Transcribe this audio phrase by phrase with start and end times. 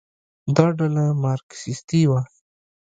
[0.55, 2.21] دا ډله مارکسیستي وه.